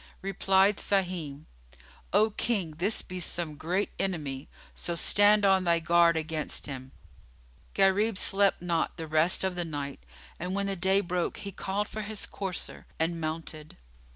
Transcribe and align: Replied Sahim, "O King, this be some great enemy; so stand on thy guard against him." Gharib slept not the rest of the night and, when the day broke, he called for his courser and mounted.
Replied 0.23 0.77
Sahim, 0.77 1.45
"O 2.11 2.31
King, 2.31 2.71
this 2.79 3.03
be 3.03 3.19
some 3.19 3.53
great 3.53 3.91
enemy; 3.99 4.49
so 4.73 4.95
stand 4.95 5.45
on 5.45 5.63
thy 5.63 5.77
guard 5.77 6.17
against 6.17 6.65
him." 6.65 6.91
Gharib 7.75 8.17
slept 8.17 8.63
not 8.63 8.97
the 8.97 9.05
rest 9.05 9.43
of 9.43 9.53
the 9.53 9.63
night 9.63 9.99
and, 10.39 10.55
when 10.55 10.65
the 10.65 10.75
day 10.75 11.01
broke, 11.01 11.37
he 11.37 11.51
called 11.51 11.87
for 11.87 12.01
his 12.01 12.25
courser 12.25 12.87
and 12.97 13.21
mounted. 13.21 13.77